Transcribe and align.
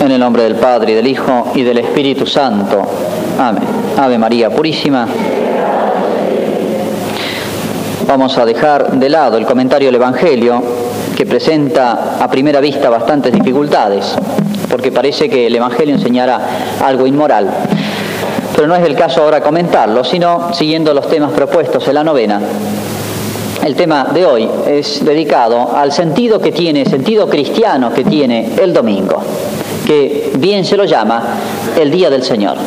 En 0.00 0.10
el 0.10 0.20
nombre 0.20 0.42
del 0.42 0.56
Padre, 0.56 0.92
y 0.92 0.94
del 0.94 1.06
Hijo, 1.06 1.52
y 1.54 1.62
del 1.62 1.78
Espíritu 1.78 2.26
Santo. 2.26 2.82
Amén. 3.38 3.62
Ave 3.96 4.18
María 4.18 4.50
Purísima. 4.50 5.06
Vamos 8.06 8.36
a 8.36 8.44
dejar 8.44 8.92
de 8.92 9.08
lado 9.08 9.38
el 9.38 9.46
comentario 9.46 9.88
del 9.88 9.94
Evangelio, 9.96 10.62
que 11.16 11.26
presenta 11.26 12.16
a 12.20 12.28
primera 12.28 12.60
vista 12.60 12.90
bastantes 12.90 13.32
dificultades, 13.32 14.14
porque 14.70 14.92
parece 14.92 15.28
que 15.28 15.46
el 15.46 15.56
Evangelio 15.56 15.94
enseñara 15.94 16.40
algo 16.84 17.06
inmoral. 17.06 17.48
Pero 18.54 18.68
no 18.68 18.76
es 18.76 18.84
el 18.84 18.94
caso 18.94 19.22
ahora 19.22 19.40
comentarlo, 19.40 20.04
sino 20.04 20.52
siguiendo 20.52 20.92
los 20.94 21.08
temas 21.08 21.32
propuestos 21.32 21.86
en 21.88 21.94
la 21.94 22.04
novena. 22.04 22.40
El 23.64 23.74
tema 23.76 24.04
de 24.12 24.26
hoy 24.26 24.46
es 24.66 25.02
dedicado 25.02 25.74
al 25.74 25.90
sentido 25.90 26.38
que 26.38 26.52
tiene, 26.52 26.84
sentido 26.84 27.26
cristiano 27.26 27.94
que 27.94 28.04
tiene 28.04 28.50
el 28.62 28.74
domingo, 28.74 29.22
que 29.86 30.32
bien 30.36 30.66
se 30.66 30.76
lo 30.76 30.84
llama 30.84 31.22
el 31.74 31.90
Día 31.90 32.10
del 32.10 32.22
Señor. 32.22 32.58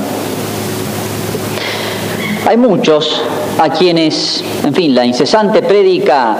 Hay 2.47 2.57
muchos 2.57 3.21
a 3.59 3.69
quienes, 3.69 4.43
en 4.63 4.73
fin, 4.73 4.95
la 4.95 5.05
incesante 5.05 5.61
prédica 5.61 6.35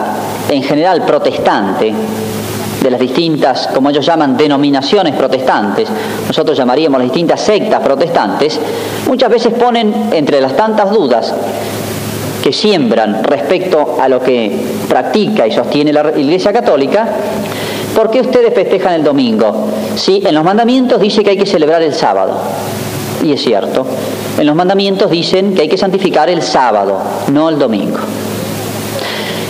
en 0.49 0.63
general 0.63 1.05
protestante, 1.05 1.93
de 2.81 2.91
las 2.91 2.99
distintas, 2.99 3.67
como 3.67 3.91
ellos 3.91 4.05
llaman, 4.05 4.35
denominaciones 4.35 5.15
protestantes, 5.15 5.87
nosotros 6.27 6.57
llamaríamos 6.57 6.99
las 6.99 7.09
distintas 7.09 7.41
sectas 7.41 7.81
protestantes, 7.81 8.59
muchas 9.07 9.29
veces 9.29 9.53
ponen 9.53 10.09
entre 10.13 10.41
las 10.41 10.55
tantas 10.55 10.89
dudas 10.89 11.34
que 12.47 12.53
siembran 12.53 13.25
respecto 13.25 13.97
a 13.99 14.07
lo 14.07 14.21
que 14.23 14.49
practica 14.87 15.45
y 15.45 15.51
sostiene 15.51 15.91
la 15.91 16.13
Iglesia 16.15 16.53
Católica, 16.53 17.05
¿por 17.93 18.09
qué 18.09 18.21
ustedes 18.21 18.53
festejan 18.53 18.93
el 18.93 19.03
domingo? 19.03 19.67
Si 19.97 20.23
en 20.25 20.33
los 20.33 20.45
mandamientos 20.45 21.01
dice 21.01 21.25
que 21.25 21.31
hay 21.31 21.37
que 21.37 21.45
celebrar 21.45 21.81
el 21.81 21.93
sábado, 21.93 22.39
y 23.21 23.33
es 23.33 23.41
cierto, 23.41 23.85
en 24.37 24.48
los 24.48 24.55
mandamientos 24.55 25.12
dicen 25.12 25.55
que 25.55 25.63
hay 25.63 25.67
que 25.67 25.77
santificar 25.77 26.29
el 26.29 26.41
sábado, 26.41 26.98
no 27.34 27.49
el 27.49 27.59
domingo. 27.59 27.99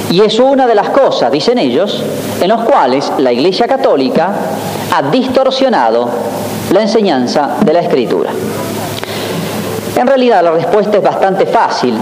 Y 0.10 0.22
es 0.22 0.40
una 0.40 0.66
de 0.66 0.74
las 0.74 0.90
cosas, 0.90 1.32
dicen 1.32 1.60
ellos, 1.60 2.04
en 2.42 2.50
los 2.50 2.62
cuales 2.62 3.12
la 3.20 3.32
Iglesia 3.32 3.68
Católica 3.68 4.34
ha 4.92 5.04
distorsionado 5.12 6.10
la 6.74 6.82
enseñanza 6.82 7.58
de 7.64 7.74
la 7.74 7.82
Escritura. 7.82 8.32
En 9.96 10.08
realidad 10.08 10.44
la 10.44 10.50
respuesta 10.50 10.98
es 10.98 11.04
bastante 11.04 11.46
fácil 11.46 11.94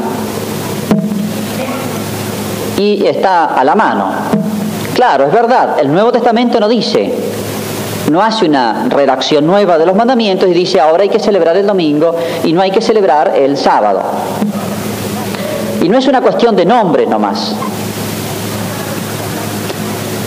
y 2.77 3.05
está 3.05 3.45
a 3.45 3.63
la 3.63 3.75
mano. 3.75 4.09
Claro, 4.93 5.25
es 5.25 5.33
verdad, 5.33 5.77
el 5.79 5.91
Nuevo 5.91 6.11
Testamento 6.11 6.59
no 6.59 6.69
dice, 6.69 7.13
no 8.11 8.21
hace 8.21 8.45
una 8.45 8.87
redacción 8.89 9.45
nueva 9.45 9.77
de 9.77 9.85
los 9.85 9.95
mandamientos 9.95 10.47
y 10.49 10.53
dice 10.53 10.79
ahora 10.79 11.03
hay 11.03 11.09
que 11.09 11.19
celebrar 11.19 11.57
el 11.57 11.65
domingo 11.65 12.15
y 12.43 12.53
no 12.53 12.61
hay 12.61 12.71
que 12.71 12.81
celebrar 12.81 13.33
el 13.35 13.57
sábado. 13.57 14.01
Y 15.81 15.89
no 15.89 15.97
es 15.97 16.07
una 16.07 16.21
cuestión 16.21 16.55
de 16.55 16.65
nombre 16.65 17.05
nomás. 17.05 17.55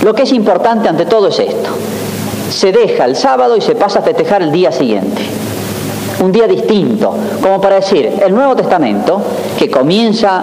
Lo 0.02 0.14
que 0.14 0.22
es 0.22 0.32
importante 0.32 0.88
ante 0.88 1.06
todo 1.06 1.28
es 1.28 1.38
esto. 1.38 1.70
Se 2.50 2.72
deja 2.72 3.04
el 3.04 3.16
sábado 3.16 3.56
y 3.56 3.60
se 3.60 3.74
pasa 3.74 3.98
a 3.98 4.02
festejar 4.02 4.42
el 4.42 4.52
día 4.52 4.70
siguiente. 4.70 5.22
Un 6.20 6.32
día 6.32 6.46
distinto, 6.46 7.14
como 7.42 7.60
para 7.60 7.76
decir, 7.76 8.12
el 8.24 8.34
Nuevo 8.34 8.56
Testamento, 8.56 9.20
que 9.58 9.70
comienza, 9.70 10.42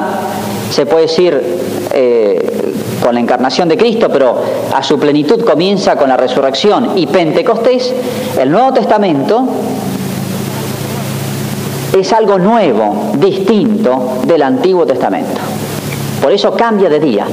se 0.72 0.86
puede 0.86 1.04
decir, 1.04 1.75
eh, 1.98 2.74
con 3.02 3.14
la 3.14 3.22
encarnación 3.22 3.70
de 3.70 3.78
Cristo, 3.78 4.10
pero 4.12 4.36
a 4.74 4.84
su 4.84 5.00
plenitud 5.00 5.46
comienza 5.46 5.96
con 5.96 6.10
la 6.10 6.18
resurrección 6.18 6.92
y 6.98 7.08
Pentecostés, 7.08 7.94
el 8.38 8.52
Nuevo 8.52 8.74
Testamento 8.74 9.48
es 11.98 12.12
algo 12.12 12.38
nuevo, 12.38 13.14
distinto 13.18 14.18
del 14.26 14.42
Antiguo 14.42 14.86
Testamento. 14.86 15.40
Por 16.22 16.34
eso 16.34 16.52
cambia 16.52 16.90
de 16.90 17.00
día. 17.00 17.26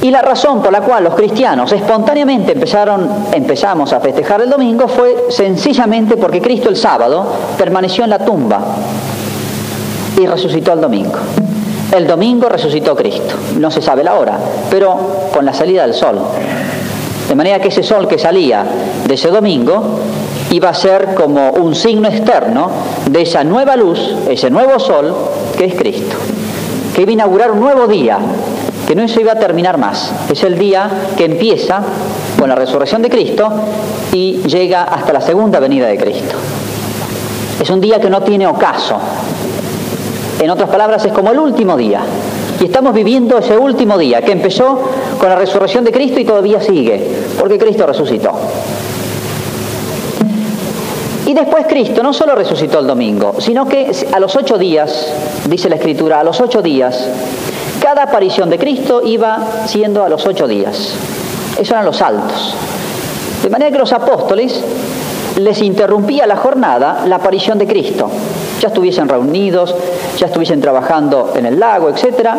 Y 0.00 0.12
la 0.12 0.22
razón 0.22 0.62
por 0.62 0.70
la 0.70 0.82
cual 0.82 1.02
los 1.02 1.16
cristianos 1.16 1.72
espontáneamente 1.72 2.52
empezaron, 2.52 3.08
empezamos 3.32 3.92
a 3.92 3.98
festejar 3.98 4.40
el 4.42 4.50
domingo 4.50 4.86
fue 4.86 5.26
sencillamente 5.30 6.16
porque 6.16 6.40
Cristo 6.40 6.68
el 6.68 6.76
sábado 6.76 7.26
permaneció 7.58 8.04
en 8.04 8.10
la 8.10 8.24
tumba 8.24 8.60
y 10.16 10.26
resucitó 10.26 10.74
el 10.74 10.80
domingo. 10.80 11.18
El 11.92 12.06
domingo 12.06 12.48
resucitó 12.48 12.94
Cristo, 12.94 13.34
no 13.58 13.70
se 13.70 13.80
sabe 13.80 14.04
la 14.04 14.14
hora, 14.14 14.38
pero 14.70 15.30
con 15.32 15.46
la 15.46 15.54
salida 15.54 15.82
del 15.82 15.94
sol. 15.94 16.18
De 17.28 17.34
manera 17.34 17.60
que 17.60 17.68
ese 17.68 17.82
sol 17.82 18.06
que 18.06 18.18
salía 18.18 18.64
de 19.06 19.14
ese 19.14 19.28
domingo 19.28 19.98
iba 20.50 20.68
a 20.68 20.74
ser 20.74 21.14
como 21.14 21.50
un 21.52 21.74
signo 21.74 22.08
externo 22.08 22.70
de 23.10 23.22
esa 23.22 23.42
nueva 23.42 23.74
luz, 23.76 23.98
ese 24.28 24.50
nuevo 24.50 24.78
sol 24.78 25.14
que 25.56 25.64
es 25.64 25.74
Cristo, 25.74 26.16
que 26.94 27.02
iba 27.02 27.10
a 27.10 27.14
inaugurar 27.14 27.52
un 27.52 27.60
nuevo 27.60 27.86
día, 27.86 28.18
que 28.86 28.94
no 28.94 29.08
se 29.08 29.22
iba 29.22 29.32
a 29.32 29.38
terminar 29.38 29.78
más. 29.78 30.12
Es 30.30 30.42
el 30.44 30.58
día 30.58 30.90
que 31.16 31.24
empieza 31.24 31.82
con 32.38 32.50
la 32.50 32.54
resurrección 32.54 33.00
de 33.00 33.08
Cristo 33.08 33.50
y 34.12 34.42
llega 34.46 34.84
hasta 34.84 35.12
la 35.12 35.20
segunda 35.22 35.58
venida 35.58 35.86
de 35.86 35.96
Cristo. 35.96 36.36
Es 37.60 37.70
un 37.70 37.80
día 37.80 37.98
que 37.98 38.08
no 38.08 38.22
tiene 38.22 38.46
ocaso, 38.46 38.98
en 40.40 40.50
otras 40.50 40.68
palabras, 40.68 41.04
es 41.04 41.12
como 41.12 41.30
el 41.30 41.38
último 41.38 41.76
día. 41.76 42.00
Y 42.60 42.64
estamos 42.64 42.92
viviendo 42.92 43.38
ese 43.38 43.56
último 43.56 43.96
día 43.98 44.22
que 44.22 44.32
empezó 44.32 44.80
con 45.18 45.28
la 45.28 45.36
resurrección 45.36 45.84
de 45.84 45.92
Cristo 45.92 46.20
y 46.20 46.24
todavía 46.24 46.60
sigue, 46.60 47.00
porque 47.38 47.58
Cristo 47.58 47.86
resucitó. 47.86 48.32
Y 51.26 51.34
después 51.34 51.66
Cristo 51.68 52.02
no 52.02 52.12
solo 52.12 52.34
resucitó 52.34 52.78
el 52.78 52.86
domingo, 52.86 53.34
sino 53.38 53.68
que 53.68 53.90
a 54.12 54.18
los 54.18 54.34
ocho 54.34 54.56
días, 54.56 55.12
dice 55.46 55.68
la 55.68 55.76
Escritura, 55.76 56.20
a 56.20 56.24
los 56.24 56.40
ocho 56.40 56.62
días, 56.62 57.06
cada 57.82 58.04
aparición 58.04 58.48
de 58.48 58.58
Cristo 58.58 59.02
iba 59.04 59.38
siendo 59.66 60.02
a 60.02 60.08
los 60.08 60.26
ocho 60.26 60.48
días. 60.48 60.94
Esos 61.52 61.70
eran 61.70 61.84
los 61.84 61.98
saltos. 61.98 62.54
De 63.42 63.50
manera 63.50 63.70
que 63.70 63.78
los 63.78 63.92
apóstoles 63.92 64.64
les 65.36 65.60
interrumpía 65.60 66.26
la 66.26 66.36
jornada 66.36 67.04
la 67.06 67.16
aparición 67.16 67.58
de 67.58 67.66
Cristo. 67.66 68.10
Ya 68.60 68.68
estuviesen 68.68 69.08
reunidos, 69.08 69.74
ya 70.16 70.26
estuviesen 70.26 70.60
trabajando 70.60 71.32
en 71.36 71.46
el 71.46 71.58
lago, 71.60 71.88
etc. 71.88 72.30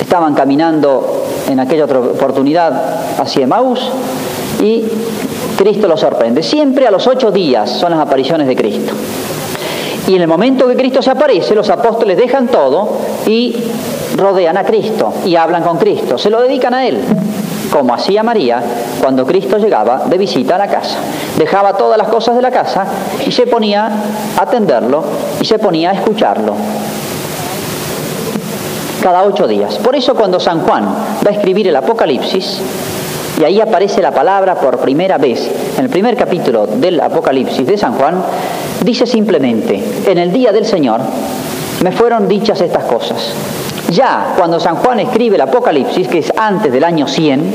Estaban 0.00 0.34
caminando 0.34 1.24
en 1.48 1.60
aquella 1.60 1.84
otra 1.84 1.98
oportunidad 2.00 3.18
hacia 3.18 3.44
Emaús 3.44 3.80
y 4.62 4.84
Cristo 5.56 5.86
los 5.86 6.00
sorprende. 6.00 6.42
Siempre 6.42 6.86
a 6.86 6.90
los 6.90 7.06
ocho 7.06 7.30
días 7.30 7.70
son 7.70 7.90
las 7.90 8.00
apariciones 8.00 8.46
de 8.46 8.56
Cristo. 8.56 8.94
Y 10.06 10.16
en 10.16 10.22
el 10.22 10.28
momento 10.28 10.66
que 10.66 10.76
Cristo 10.76 11.00
se 11.00 11.10
aparece, 11.10 11.54
los 11.54 11.70
apóstoles 11.70 12.16
dejan 12.16 12.48
todo 12.48 12.98
y 13.26 13.56
rodean 14.16 14.56
a 14.56 14.64
Cristo 14.64 15.12
y 15.24 15.36
hablan 15.36 15.62
con 15.62 15.78
Cristo, 15.78 16.18
se 16.18 16.30
lo 16.30 16.40
dedican 16.42 16.74
a 16.74 16.86
Él 16.86 16.98
como 17.74 17.92
hacía 17.92 18.22
María 18.22 18.62
cuando 19.00 19.26
Cristo 19.26 19.58
llegaba 19.58 20.04
de 20.06 20.16
visita 20.16 20.54
a 20.54 20.58
la 20.58 20.68
casa. 20.68 20.96
Dejaba 21.36 21.76
todas 21.76 21.98
las 21.98 22.06
cosas 22.06 22.36
de 22.36 22.42
la 22.42 22.52
casa 22.52 22.86
y 23.26 23.32
se 23.32 23.48
ponía 23.48 23.90
a 24.38 24.42
atenderlo 24.42 25.02
y 25.40 25.44
se 25.44 25.58
ponía 25.58 25.90
a 25.90 25.94
escucharlo. 25.94 26.54
Cada 29.02 29.24
ocho 29.24 29.48
días. 29.48 29.78
Por 29.78 29.96
eso 29.96 30.14
cuando 30.14 30.38
San 30.38 30.60
Juan 30.60 30.84
va 30.84 31.30
a 31.30 31.32
escribir 31.32 31.66
el 31.66 31.74
Apocalipsis, 31.74 32.60
y 33.40 33.42
ahí 33.42 33.60
aparece 33.60 34.00
la 34.00 34.12
palabra 34.12 34.54
por 34.54 34.78
primera 34.78 35.18
vez, 35.18 35.50
en 35.76 35.84
el 35.84 35.90
primer 35.90 36.16
capítulo 36.16 36.68
del 36.68 37.00
Apocalipsis 37.00 37.66
de 37.66 37.76
San 37.76 37.94
Juan, 37.94 38.22
dice 38.84 39.04
simplemente, 39.04 39.82
en 40.06 40.18
el 40.18 40.32
día 40.32 40.52
del 40.52 40.64
Señor 40.64 41.00
me 41.82 41.90
fueron 41.90 42.28
dichas 42.28 42.60
estas 42.60 42.84
cosas. 42.84 43.34
Ya 43.90 44.34
cuando 44.36 44.58
San 44.58 44.76
Juan 44.76 45.00
escribe 45.00 45.36
el 45.36 45.42
Apocalipsis, 45.42 46.08
que 46.08 46.18
es 46.18 46.32
antes 46.36 46.72
del 46.72 46.84
año 46.84 47.06
100, 47.06 47.52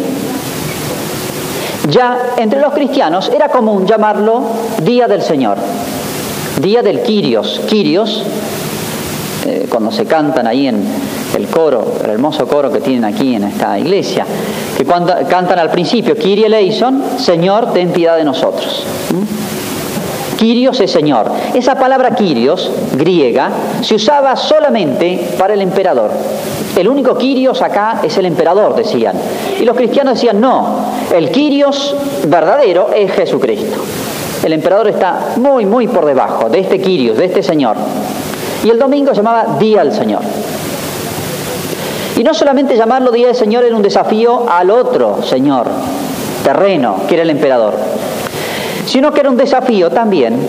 ya 1.89 2.33
entre 2.37 2.59
los 2.59 2.73
cristianos 2.73 3.31
era 3.33 3.49
común 3.49 3.87
llamarlo 3.87 4.43
Día 4.83 5.07
del 5.07 5.21
Señor, 5.21 5.57
Día 6.61 6.83
del 6.83 7.01
Quirios. 7.01 7.61
Quirios, 7.67 8.23
eh, 9.45 9.67
cuando 9.69 9.91
se 9.91 10.05
cantan 10.05 10.45
ahí 10.45 10.67
en 10.67 10.83
el 11.35 11.47
coro, 11.47 11.95
el 12.03 12.11
hermoso 12.11 12.47
coro 12.47 12.71
que 12.71 12.79
tienen 12.79 13.05
aquí 13.05 13.35
en 13.35 13.43
esta 13.43 13.79
iglesia, 13.79 14.25
que 14.77 14.85
cuando 14.85 15.13
cantan 15.27 15.57
al 15.57 15.71
principio, 15.71 16.15
Kyrie 16.15 16.45
eleison, 16.45 17.03
Señor, 17.17 17.73
ten 17.73 17.91
piedad 17.91 18.17
de 18.17 18.23
nosotros. 18.23 18.85
Quirios 20.39 20.79
es 20.79 20.89
Señor. 20.89 21.29
Esa 21.53 21.75
palabra 21.75 22.15
Quirios, 22.15 22.71
griega, 22.93 23.51
se 23.81 23.95
usaba 23.95 24.37
solamente 24.37 25.35
para 25.37 25.53
el 25.53 25.61
emperador. 25.61 26.11
El 26.77 26.87
único 26.87 27.17
Quirios 27.17 27.61
acá 27.61 27.99
es 28.03 28.17
el 28.17 28.25
emperador, 28.25 28.73
decían. 28.73 29.17
Y 29.59 29.65
los 29.65 29.75
cristianos 29.75 30.13
decían, 30.13 30.39
no, 30.39 30.77
el 31.13 31.29
Quirios 31.29 31.93
verdadero 32.25 32.91
es 32.95 33.11
Jesucristo. 33.11 33.81
El 34.41 34.53
emperador 34.53 34.87
está 34.87 35.33
muy, 35.35 35.65
muy 35.65 35.89
por 35.89 36.05
debajo 36.05 36.47
de 36.47 36.59
este 36.59 36.79
Quirios, 36.79 37.17
de 37.17 37.25
este 37.25 37.43
Señor. 37.43 37.75
Y 38.63 38.69
el 38.69 38.79
domingo 38.79 39.11
llamaba 39.11 39.57
Día 39.59 39.83
del 39.83 39.91
Señor. 39.91 40.21
Y 42.15 42.23
no 42.23 42.33
solamente 42.33 42.77
llamarlo 42.77 43.11
Día 43.11 43.27
del 43.27 43.35
Señor 43.35 43.65
era 43.65 43.75
un 43.75 43.81
desafío 43.81 44.49
al 44.49 44.71
otro 44.71 45.21
Señor 45.21 45.67
terreno, 46.45 47.01
que 47.09 47.15
era 47.15 47.23
el 47.23 47.29
emperador, 47.29 47.73
sino 48.85 49.13
que 49.13 49.21
era 49.21 49.29
un 49.29 49.37
desafío 49.37 49.89
también 49.89 50.39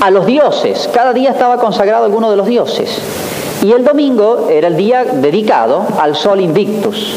a 0.00 0.10
los 0.10 0.26
dioses. 0.26 0.88
Cada 0.92 1.12
día 1.12 1.30
estaba 1.30 1.56
consagrado 1.58 2.04
alguno 2.04 2.30
de 2.30 2.36
los 2.36 2.46
dioses. 2.46 2.98
Y 3.62 3.72
el 3.72 3.84
domingo 3.84 4.48
era 4.50 4.68
el 4.68 4.76
día 4.76 5.04
dedicado 5.04 5.86
al 5.98 6.14
sol 6.14 6.40
invictus. 6.40 7.14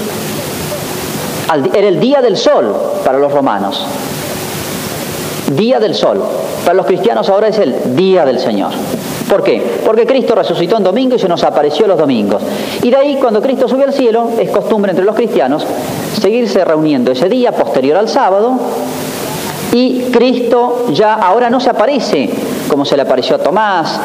Era 1.73 1.87
el 1.87 1.99
día 1.99 2.21
del 2.21 2.37
sol 2.37 2.75
para 3.03 3.17
los 3.17 3.31
romanos. 3.31 3.85
Día 5.55 5.79
del 5.79 5.95
sol. 5.95 6.21
Para 6.63 6.75
los 6.75 6.85
cristianos 6.85 7.27
ahora 7.29 7.47
es 7.47 7.57
el 7.57 7.95
día 7.95 8.25
del 8.25 8.39
Señor. 8.39 8.71
¿Por 9.29 9.43
qué? 9.43 9.81
Porque 9.85 10.05
Cristo 10.07 10.33
resucitó 10.33 10.77
en 10.77 10.83
domingo 10.83 11.15
y 11.15 11.19
se 11.19 11.27
nos 11.27 11.43
apareció 11.43 11.87
los 11.87 11.97
domingos. 11.97 12.41
Y 12.81 12.89
de 12.89 12.95
ahí, 12.95 13.17
cuando 13.19 13.41
Cristo 13.41 13.67
subió 13.67 13.85
al 13.85 13.93
cielo, 13.93 14.31
es 14.39 14.49
costumbre 14.49 14.91
entre 14.91 15.05
los 15.05 15.15
cristianos 15.15 15.65
seguirse 16.19 16.65
reuniendo 16.65 17.11
ese 17.11 17.29
día 17.29 17.51
posterior 17.51 17.97
al 17.97 18.09
sábado. 18.09 18.59
Y 19.71 20.01
Cristo 20.11 20.87
ya 20.91 21.13
ahora 21.13 21.49
no 21.49 21.59
se 21.59 21.69
aparece 21.69 22.29
como 22.69 22.85
se 22.85 22.95
le 22.95 23.01
apareció 23.01 23.35
a 23.35 23.39
Tomás, 23.39 23.99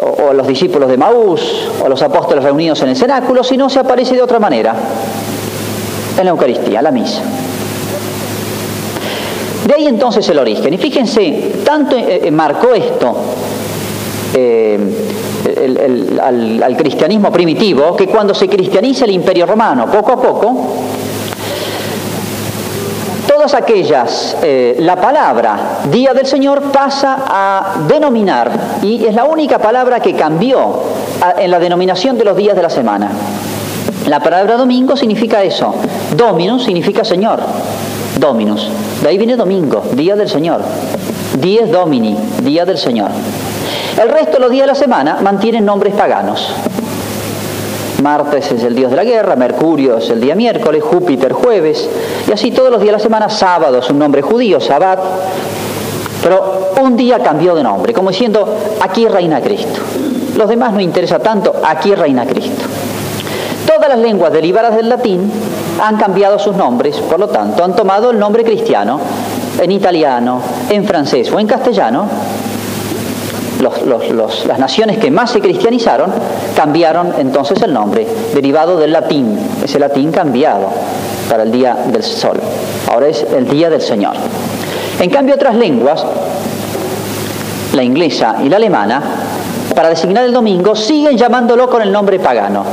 o, 0.00 0.30
a 0.30 0.34
los 0.34 0.46
discípulos 0.46 0.88
de 0.88 0.96
Maús, 0.96 1.68
o 1.82 1.86
a 1.86 1.88
los 1.88 2.00
apóstoles 2.02 2.44
reunidos 2.44 2.80
en 2.82 2.90
el 2.90 2.96
cenáculo, 2.96 3.42
sino 3.42 3.68
se 3.68 3.80
aparece 3.80 4.14
de 4.14 4.22
otra 4.22 4.38
manera, 4.38 4.74
en 6.16 6.24
la 6.24 6.30
Eucaristía, 6.30 6.82
la 6.82 6.92
misa. 6.92 7.22
De 9.66 9.74
ahí 9.74 9.86
entonces 9.86 10.28
el 10.28 10.38
origen. 10.38 10.74
Y 10.74 10.78
fíjense, 10.78 11.52
tanto 11.64 11.96
eh, 11.96 12.20
eh, 12.24 12.30
marcó 12.30 12.74
esto 12.74 13.16
eh, 14.34 14.78
al, 16.22 16.76
cristianismo 16.76 17.32
primitivo, 17.32 17.96
que 17.96 18.06
cuando 18.06 18.34
se 18.34 18.48
cristianiza 18.48 19.06
el 19.06 19.12
imperio 19.12 19.46
romano, 19.46 19.90
poco 19.90 20.12
a 20.12 20.20
poco, 20.20 20.54
todas 23.44 23.62
aquellas, 23.62 24.38
la 24.78 24.96
palabra 24.96 25.80
Día 25.90 26.14
del 26.14 26.24
Señor 26.24 26.72
pasa 26.72 27.24
a 27.28 27.74
denominar, 27.86 28.50
y 28.80 29.04
es 29.04 29.14
la 29.14 29.24
única 29.24 29.58
palabra 29.58 30.00
que 30.00 30.14
cambió 30.14 30.80
en 31.36 31.50
la 31.50 31.58
denominación 31.58 32.16
de 32.16 32.24
los 32.24 32.38
días 32.38 32.56
de 32.56 32.62
la 32.62 32.70
semana. 32.70 33.10
La 34.06 34.20
palabra 34.20 34.56
domingo 34.56 34.96
significa 34.96 35.42
eso, 35.42 35.74
dominus 36.16 36.64
significa 36.64 37.04
Señor. 37.04 37.40
Dominus. 38.18 38.70
De 39.02 39.10
ahí 39.10 39.18
viene 39.18 39.36
domingo, 39.36 39.82
día 39.92 40.16
del 40.16 40.30
Señor. 40.30 40.62
Dies 41.38 41.70
Domini, 41.70 42.16
día 42.42 42.64
del 42.64 42.78
Señor. 42.78 43.10
El 44.00 44.08
resto 44.08 44.38
de 44.38 44.40
los 44.40 44.50
días 44.50 44.62
de 44.62 44.68
la 44.68 44.74
semana 44.74 45.18
mantienen 45.20 45.66
nombres 45.66 45.92
paganos. 45.92 46.50
Martes 48.02 48.50
es 48.52 48.62
el 48.64 48.74
dios 48.74 48.90
de 48.90 48.96
la 48.96 49.04
guerra, 49.04 49.36
Mercurio 49.36 49.98
es 49.98 50.10
el 50.10 50.20
día 50.20 50.34
miércoles, 50.34 50.82
Júpiter 50.82 51.32
jueves, 51.32 51.88
y 52.28 52.32
así 52.32 52.50
todos 52.50 52.70
los 52.70 52.80
días 52.80 52.92
de 52.92 52.98
la 52.98 53.02
semana, 53.02 53.28
sábado 53.28 53.78
es 53.78 53.88
un 53.90 53.98
nombre 53.98 54.22
judío, 54.22 54.60
Sabbat, 54.60 54.98
pero 56.22 56.72
un 56.82 56.96
día 56.96 57.18
cambió 57.20 57.54
de 57.54 57.62
nombre, 57.62 57.92
como 57.92 58.10
diciendo, 58.10 58.56
aquí 58.80 59.06
reina 59.06 59.40
Cristo. 59.40 59.80
Los 60.36 60.48
demás 60.48 60.72
no 60.72 60.80
interesa 60.80 61.18
tanto, 61.18 61.54
aquí 61.64 61.94
reina 61.94 62.26
Cristo. 62.26 62.64
Todas 63.66 63.88
las 63.88 63.98
lenguas 63.98 64.32
derivadas 64.32 64.76
del 64.76 64.88
latín 64.88 65.30
han 65.80 65.96
cambiado 65.96 66.38
sus 66.38 66.56
nombres, 66.56 66.96
por 66.96 67.20
lo 67.20 67.28
tanto, 67.28 67.64
han 67.64 67.76
tomado 67.76 68.10
el 68.10 68.18
nombre 68.18 68.44
cristiano 68.44 69.00
en 69.60 69.70
italiano, 69.70 70.40
en 70.68 70.84
francés 70.84 71.30
o 71.32 71.38
en 71.38 71.46
castellano. 71.46 72.06
Las 73.60 74.58
naciones 74.58 74.98
que 74.98 75.10
más 75.10 75.30
se 75.30 75.40
cristianizaron 75.40 76.12
cambiaron 76.56 77.14
entonces 77.18 77.62
el 77.62 77.72
nombre, 77.72 78.06
derivado 78.34 78.76
del 78.78 78.92
latín, 78.92 79.38
ese 79.62 79.78
latín 79.78 80.10
cambiado 80.10 80.70
para 81.28 81.44
el 81.44 81.52
día 81.52 81.76
del 81.86 82.02
sol. 82.02 82.40
Ahora 82.90 83.08
es 83.08 83.22
el 83.22 83.48
día 83.48 83.70
del 83.70 83.80
Señor. 83.80 84.14
En 85.00 85.10
cambio, 85.10 85.34
otras 85.34 85.56
lenguas, 85.56 86.04
la 87.72 87.82
inglesa 87.82 88.36
y 88.42 88.48
la 88.48 88.56
alemana, 88.56 89.02
para 89.74 89.88
designar 89.88 90.24
el 90.24 90.32
domingo, 90.32 90.76
siguen 90.76 91.16
llamándolo 91.16 91.68
con 91.68 91.82
el 91.82 91.90
nombre 91.90 92.18
pagano. 92.18 92.64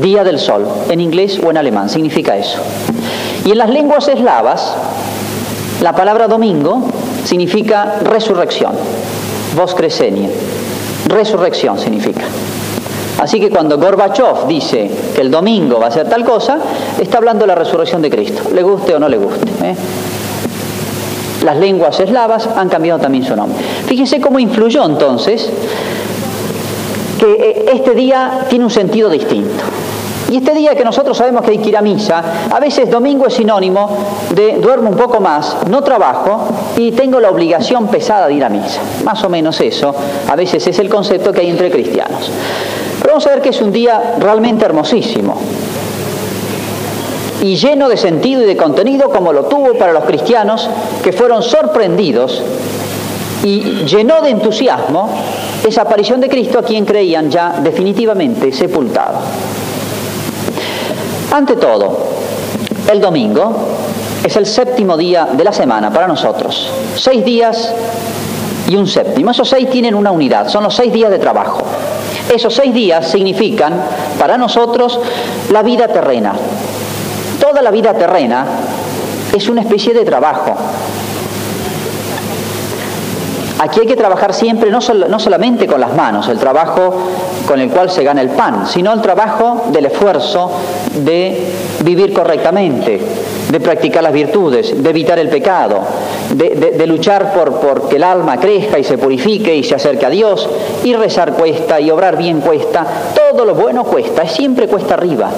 Día 0.00 0.24
del 0.24 0.38
Sol, 0.38 0.66
en 0.88 1.00
inglés 1.00 1.40
o 1.44 1.50
en 1.50 1.56
alemán, 1.56 1.88
significa 1.88 2.36
eso. 2.36 2.58
Y 3.44 3.52
en 3.52 3.58
las 3.58 3.70
lenguas 3.70 4.08
eslavas, 4.08 4.74
la 5.80 5.94
palabra 5.94 6.26
domingo 6.26 6.82
significa 7.26 7.98
resurrección, 8.04 8.72
vos 9.56 9.74
crescenie, 9.74 10.30
resurrección 11.08 11.76
significa. 11.78 12.22
Así 13.18 13.40
que 13.40 13.50
cuando 13.50 13.78
Gorbachev 13.78 14.46
dice 14.46 14.90
que 15.14 15.22
el 15.22 15.30
domingo 15.30 15.80
va 15.80 15.88
a 15.88 15.90
ser 15.90 16.08
tal 16.08 16.24
cosa, 16.24 16.58
está 17.00 17.18
hablando 17.18 17.40
de 17.42 17.48
la 17.48 17.54
resurrección 17.54 18.00
de 18.02 18.10
Cristo, 18.10 18.42
le 18.54 18.62
guste 18.62 18.94
o 18.94 19.00
no 19.00 19.08
le 19.08 19.16
guste. 19.16 19.48
¿eh? 19.64 19.74
Las 21.44 21.56
lenguas 21.56 21.98
eslavas 21.98 22.48
han 22.56 22.68
cambiado 22.68 23.00
también 23.00 23.24
su 23.24 23.34
nombre. 23.34 23.58
Fíjense 23.86 24.20
cómo 24.20 24.38
influyó 24.38 24.84
entonces 24.84 25.50
que 27.18 27.32
eh, 27.32 27.64
este 27.72 27.94
día 27.94 28.46
tiene 28.48 28.64
un 28.66 28.70
sentido 28.70 29.08
distinto. 29.08 29.64
Y 30.36 30.40
este 30.40 30.52
día 30.52 30.74
que 30.74 30.84
nosotros 30.84 31.16
sabemos 31.16 31.42
que 31.42 31.52
hay 31.52 31.58
que 31.58 31.70
ir 31.70 31.78
a 31.78 31.80
misa, 31.80 32.22
a 32.50 32.60
veces 32.60 32.90
domingo 32.90 33.26
es 33.26 33.32
sinónimo 33.32 33.88
de 34.34 34.58
duermo 34.58 34.90
un 34.90 34.96
poco 34.96 35.18
más, 35.18 35.56
no 35.70 35.82
trabajo 35.82 36.48
y 36.76 36.92
tengo 36.92 37.18
la 37.20 37.30
obligación 37.30 37.86
pesada 37.86 38.26
de 38.26 38.34
ir 38.34 38.44
a 38.44 38.50
misa. 38.50 38.82
Más 39.02 39.24
o 39.24 39.30
menos 39.30 39.58
eso, 39.62 39.94
a 40.28 40.36
veces 40.36 40.66
es 40.66 40.78
el 40.78 40.90
concepto 40.90 41.32
que 41.32 41.40
hay 41.40 41.48
entre 41.48 41.70
cristianos. 41.70 42.30
Pero 43.00 43.14
vamos 43.14 43.26
a 43.26 43.30
ver 43.30 43.40
que 43.40 43.48
es 43.48 43.62
un 43.62 43.72
día 43.72 44.16
realmente 44.18 44.66
hermosísimo 44.66 45.38
y 47.42 47.56
lleno 47.56 47.88
de 47.88 47.96
sentido 47.96 48.42
y 48.42 48.44
de 48.44 48.58
contenido 48.58 49.08
como 49.08 49.32
lo 49.32 49.46
tuvo 49.46 49.72
para 49.78 49.94
los 49.94 50.04
cristianos 50.04 50.68
que 51.02 51.14
fueron 51.14 51.42
sorprendidos 51.42 52.42
y 53.42 53.86
llenó 53.86 54.20
de 54.20 54.30
entusiasmo 54.30 55.08
esa 55.66 55.80
aparición 55.80 56.20
de 56.20 56.28
Cristo 56.28 56.58
a 56.58 56.62
quien 56.62 56.84
creían 56.84 57.30
ya 57.30 57.58
definitivamente 57.62 58.52
sepultado. 58.52 59.20
Ante 61.36 61.56
todo, 61.56 61.98
el 62.90 62.98
domingo 62.98 63.54
es 64.24 64.34
el 64.36 64.46
séptimo 64.46 64.96
día 64.96 65.28
de 65.30 65.44
la 65.44 65.52
semana 65.52 65.92
para 65.92 66.08
nosotros. 66.08 66.70
Seis 66.96 67.26
días 67.26 67.74
y 68.66 68.74
un 68.74 68.86
séptimo. 68.86 69.32
Esos 69.32 69.46
seis 69.46 69.68
tienen 69.68 69.94
una 69.94 70.12
unidad, 70.12 70.48
son 70.48 70.64
los 70.64 70.74
seis 70.74 70.90
días 70.90 71.10
de 71.10 71.18
trabajo. 71.18 71.62
Esos 72.34 72.54
seis 72.54 72.72
días 72.72 73.10
significan 73.10 73.74
para 74.18 74.38
nosotros 74.38 74.98
la 75.52 75.62
vida 75.62 75.88
terrena. 75.88 76.32
Toda 77.38 77.60
la 77.60 77.70
vida 77.70 77.92
terrena 77.92 78.46
es 79.36 79.46
una 79.50 79.60
especie 79.60 79.92
de 79.92 80.06
trabajo. 80.06 80.56
Aquí 83.58 83.80
hay 83.80 83.86
que 83.86 83.96
trabajar 83.96 84.34
siempre 84.34 84.70
no, 84.70 84.80
solamente 84.82 85.66
con 85.66 85.80
las 85.80 85.94
manos, 85.94 86.28
el 86.28 86.38
trabajo 86.38 86.94
con 87.46 87.58
el 87.58 87.70
cual 87.70 87.90
se 87.90 88.04
gana 88.04 88.20
el 88.20 88.28
pan, 88.30 88.66
sino 88.66 88.92
el 88.92 89.00
trabajo 89.00 89.66
del 89.72 89.86
esfuerzo 89.86 90.50
de 90.94 91.42
vivir 91.82 92.12
correctamente, 92.12 93.00
de 93.50 93.60
practicar 93.60 94.02
las 94.02 94.12
virtudes, 94.12 94.82
de 94.82 94.90
evitar 94.90 95.18
el 95.18 95.30
pecado, 95.30 95.80
de, 96.34 96.86
luchar 96.86 97.32
por, 97.32 97.88
que 97.88 97.96
el 97.96 98.04
alma 98.04 98.38
crezca 98.38 98.78
y 98.78 98.84
se 98.84 98.98
purifique 98.98 99.56
y 99.56 99.64
se 99.64 99.74
acerque 99.74 100.04
a 100.04 100.10
Dios, 100.10 100.46
y 100.84 100.94
rezar 100.94 101.32
cuesta 101.32 101.80
y 101.80 101.90
obrar 101.90 102.18
bien 102.18 102.42
cuesta, 102.42 102.86
todo 103.14 103.46
lo 103.46 103.54
bueno 103.54 103.84
cuesta, 103.84 104.28
siempre 104.28 104.68
cuesta 104.68 104.94
arriba, 104.94 105.30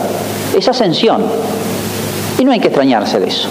es 0.56 0.68
ascensión. 0.68 1.22
Y 2.38 2.44
no 2.44 2.50
hay 2.50 2.58
que 2.58 2.68
extrañarse 2.68 3.20
de 3.20 3.28
eso. 3.28 3.48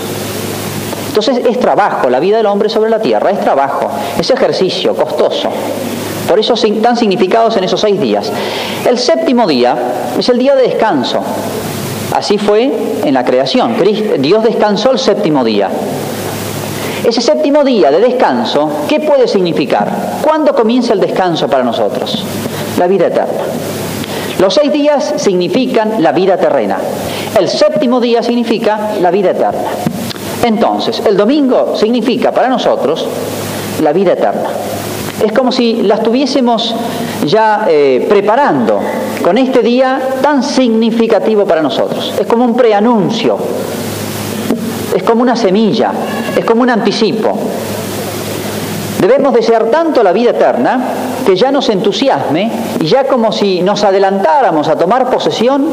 Entonces 1.17 1.43
es 1.47 1.59
trabajo, 1.59 2.11
la 2.11 2.19
vida 2.19 2.37
del 2.37 2.45
hombre 2.45 2.69
sobre 2.69 2.91
la 2.91 2.99
tierra 2.99 3.31
es 3.31 3.39
trabajo, 3.39 3.89
es 4.19 4.29
ejercicio 4.29 4.93
costoso. 4.93 5.49
Por 6.27 6.39
eso 6.39 6.53
están 6.53 6.95
significados 6.95 7.57
en 7.57 7.63
esos 7.63 7.81
seis 7.81 7.99
días. 7.99 8.31
El 8.87 8.99
séptimo 8.99 9.47
día 9.47 9.75
es 10.15 10.29
el 10.29 10.37
día 10.37 10.53
de 10.53 10.61
descanso. 10.61 11.23
Así 12.13 12.37
fue 12.37 12.71
en 13.03 13.15
la 13.15 13.25
creación. 13.25 13.77
Dios 14.19 14.43
descansó 14.43 14.91
el 14.91 14.99
séptimo 14.99 15.43
día. 15.43 15.69
Ese 17.03 17.21
séptimo 17.21 17.63
día 17.63 17.89
de 17.89 17.99
descanso, 17.99 18.69
¿qué 18.87 18.99
puede 18.99 19.27
significar? 19.27 19.87
¿Cuándo 20.21 20.53
comienza 20.53 20.93
el 20.93 20.99
descanso 20.99 21.47
para 21.47 21.63
nosotros? 21.63 22.23
La 22.77 22.85
vida 22.85 23.07
eterna. 23.07 23.41
Los 24.37 24.53
seis 24.53 24.71
días 24.71 25.15
significan 25.17 25.95
la 26.03 26.11
vida 26.11 26.37
terrena. 26.37 26.77
El 27.39 27.49
séptimo 27.49 27.99
día 27.99 28.21
significa 28.21 28.91
la 29.01 29.09
vida 29.09 29.31
eterna. 29.31 29.71
Entonces, 30.43 31.01
el 31.05 31.17
domingo 31.17 31.75
significa 31.75 32.31
para 32.31 32.47
nosotros 32.47 33.05
la 33.81 33.91
vida 33.93 34.13
eterna. 34.13 34.49
Es 35.23 35.31
como 35.31 35.51
si 35.51 35.81
la 35.81 35.95
estuviésemos 35.95 36.75
ya 37.25 37.65
eh, 37.67 38.05
preparando 38.07 38.79
con 39.23 39.37
este 39.37 39.61
día 39.61 39.99
tan 40.21 40.43
significativo 40.43 41.45
para 41.45 41.61
nosotros. 41.61 42.13
Es 42.19 42.27
como 42.27 42.45
un 42.45 42.55
preanuncio, 42.55 43.37
es 44.95 45.03
como 45.03 45.23
una 45.23 45.35
semilla, 45.35 45.91
es 46.35 46.45
como 46.45 46.61
un 46.61 46.69
anticipo. 46.69 47.35
Debemos 49.01 49.33
desear 49.33 49.65
tanto 49.65 50.01
la 50.03 50.11
vida 50.11 50.31
eterna 50.31 50.79
que 51.25 51.35
ya 51.35 51.51
nos 51.51 51.69
entusiasme 51.69 52.51
y 52.79 52.85
ya 52.85 53.05
como 53.05 53.31
si 53.31 53.61
nos 53.61 53.83
adelantáramos 53.83 54.67
a 54.67 54.75
tomar 54.75 55.09
posesión 55.09 55.67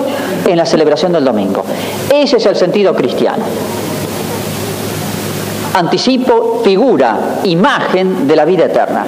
en 0.47 0.57
la 0.57 0.67
celebración 0.67 1.13
del 1.13 1.25
domingo. 1.25 1.65
Ese 2.13 2.37
es 2.37 2.47
el 2.47 2.57
sentido 2.57 2.95
cristiano. 2.95 3.45
Anticipo, 5.75 6.61
figura, 6.65 7.41
imagen 7.45 8.27
de 8.27 8.37
la 8.37 8.45
vida 8.45 8.67
eterna. 8.67 9.05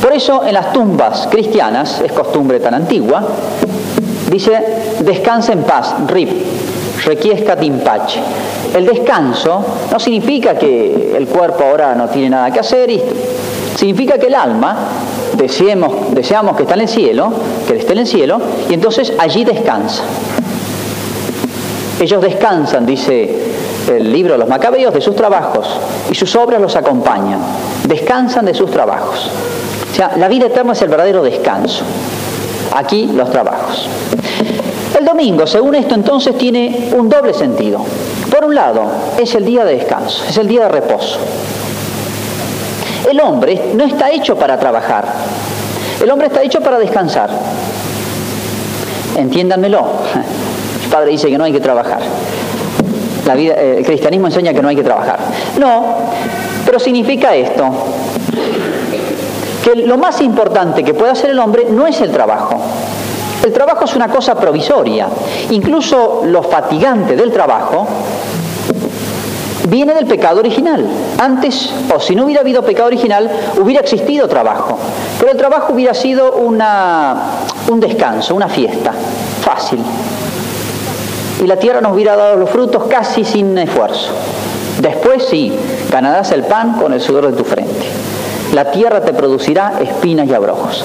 Por 0.00 0.12
eso 0.12 0.44
en 0.44 0.54
las 0.54 0.72
tumbas 0.72 1.28
cristianas, 1.30 2.00
es 2.00 2.12
costumbre 2.12 2.58
tan 2.58 2.74
antigua, 2.74 3.22
dice, 4.30 4.52
descansa 5.00 5.52
en 5.52 5.62
paz, 5.62 5.94
rip, 6.08 6.30
requiesca 7.04 7.56
timpache. 7.56 8.20
El 8.74 8.86
descanso 8.86 9.64
no 9.92 10.00
significa 10.00 10.58
que 10.58 11.14
el 11.16 11.26
cuerpo 11.28 11.64
ahora 11.64 11.94
no 11.94 12.08
tiene 12.08 12.30
nada 12.30 12.50
que 12.50 12.60
hacer, 12.60 12.90
significa 13.76 14.18
que 14.18 14.26
el 14.26 14.34
alma 14.34 14.76
deseamos, 15.34 16.14
deseamos 16.14 16.56
que 16.56 16.62
está 16.62 16.74
en 16.74 16.80
el 16.80 16.88
cielo, 16.88 17.32
que 17.68 17.76
esté 17.76 17.92
en 17.92 17.98
el 17.98 18.06
cielo, 18.06 18.40
y 18.68 18.74
entonces 18.74 19.12
allí 19.18 19.44
descansa. 19.44 20.02
Ellos 22.00 22.20
descansan, 22.20 22.84
dice 22.84 23.51
el 23.88 24.12
libro 24.12 24.32
de 24.34 24.38
los 24.38 24.48
macabeos, 24.48 24.92
de 24.92 25.00
sus 25.00 25.16
trabajos, 25.16 25.66
y 26.10 26.14
sus 26.14 26.34
obras 26.36 26.60
los 26.60 26.74
acompañan. 26.76 27.40
Descansan 27.86 28.44
de 28.44 28.54
sus 28.54 28.70
trabajos. 28.70 29.30
O 29.90 29.94
sea, 29.94 30.12
la 30.16 30.28
vida 30.28 30.46
eterna 30.46 30.72
es 30.72 30.82
el 30.82 30.88
verdadero 30.88 31.22
descanso. 31.22 31.84
Aquí 32.74 33.06
los 33.06 33.30
trabajos. 33.30 33.88
El 34.98 35.04
domingo, 35.04 35.46
según 35.46 35.74
esto, 35.74 35.94
entonces 35.94 36.36
tiene 36.38 36.90
un 36.96 37.08
doble 37.08 37.34
sentido. 37.34 37.84
Por 38.30 38.44
un 38.44 38.54
lado, 38.54 38.82
es 39.18 39.34
el 39.34 39.44
día 39.44 39.64
de 39.64 39.76
descanso, 39.76 40.24
es 40.28 40.36
el 40.38 40.48
día 40.48 40.62
de 40.62 40.68
reposo. 40.68 41.18
El 43.10 43.20
hombre 43.20 43.72
no 43.74 43.84
está 43.84 44.10
hecho 44.10 44.36
para 44.36 44.58
trabajar, 44.58 45.04
el 46.02 46.10
hombre 46.10 46.28
está 46.28 46.42
hecho 46.42 46.60
para 46.60 46.78
descansar. 46.78 47.30
Entiéndanmelo. 49.16 49.86
El 50.84 50.90
padre 50.90 51.10
dice 51.10 51.28
que 51.28 51.36
no 51.36 51.44
hay 51.44 51.52
que 51.52 51.60
trabajar. 51.60 52.00
Eh, 53.24 53.76
el 53.78 53.84
cristianismo 53.84 54.26
enseña 54.26 54.52
que 54.52 54.62
no 54.62 54.68
hay 54.68 54.76
que 54.76 54.82
trabajar. 54.82 55.18
No, 55.58 55.96
pero 56.64 56.78
significa 56.78 57.34
esto, 57.34 57.70
que 59.64 59.76
lo 59.76 59.96
más 59.96 60.20
importante 60.20 60.82
que 60.82 60.94
puede 60.94 61.12
hacer 61.12 61.30
el 61.30 61.38
hombre 61.38 61.66
no 61.70 61.86
es 61.86 62.00
el 62.00 62.10
trabajo. 62.10 62.60
El 63.44 63.52
trabajo 63.52 63.84
es 63.84 63.96
una 63.96 64.08
cosa 64.08 64.34
provisoria. 64.36 65.08
Incluso 65.50 66.22
lo 66.24 66.42
fatigante 66.42 67.16
del 67.16 67.32
trabajo 67.32 67.86
viene 69.68 69.94
del 69.94 70.06
pecado 70.06 70.40
original. 70.40 70.84
Antes, 71.18 71.72
o 71.94 71.98
si 71.98 72.14
no 72.14 72.24
hubiera 72.24 72.40
habido 72.40 72.62
pecado 72.62 72.88
original, 72.88 73.30
hubiera 73.60 73.80
existido 73.80 74.28
trabajo. 74.28 74.78
Pero 75.18 75.32
el 75.32 75.38
trabajo 75.38 75.72
hubiera 75.72 75.94
sido 75.94 76.34
una, 76.34 77.16
un 77.68 77.80
descanso, 77.80 78.34
una 78.34 78.48
fiesta, 78.48 78.92
fácil. 79.40 79.80
Y 81.42 81.46
la 81.46 81.56
tierra 81.56 81.80
nos 81.80 81.92
hubiera 81.92 82.16
dado 82.16 82.36
los 82.36 82.48
frutos 82.48 82.84
casi 82.84 83.24
sin 83.24 83.58
esfuerzo. 83.58 84.12
Después 84.80 85.26
sí, 85.28 85.52
ganarás 85.90 86.30
el 86.30 86.44
pan 86.44 86.74
con 86.74 86.92
el 86.92 87.00
sudor 87.00 87.30
de 87.30 87.36
tu 87.36 87.44
frente. 87.44 87.86
La 88.54 88.70
tierra 88.70 89.00
te 89.00 89.12
producirá 89.12 89.74
espinas 89.80 90.28
y 90.28 90.34
abrojos. 90.34 90.84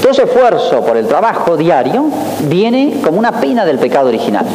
Todo 0.00 0.12
ese 0.12 0.22
esfuerzo 0.22 0.82
por 0.82 0.96
el 0.96 1.06
trabajo 1.06 1.56
diario 1.56 2.06
viene 2.48 3.00
como 3.04 3.18
una 3.18 3.40
pena 3.40 3.64
del 3.64 3.78
pecado 3.78 4.08
original. 4.08 4.46